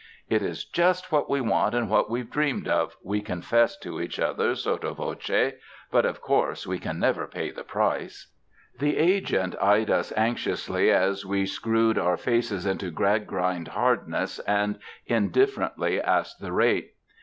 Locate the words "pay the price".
7.27-8.31